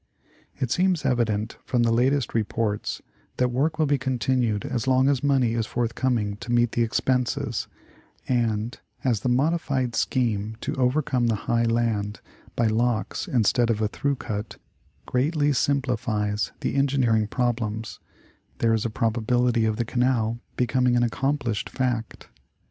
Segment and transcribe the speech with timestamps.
[0.55, 3.03] It seems evident from the latest reports
[3.37, 6.81] that work will be con tinued as long as money is forthcoming to meet the
[6.81, 7.67] expenses,
[8.27, 12.19] and as the modified scheme to overcome the high land
[12.55, 14.57] by locks instead of a through cut,
[15.05, 17.99] greatly simplifies the engineering problems,
[18.57, 22.27] there is a probability of the canal becoming an accomplished fact.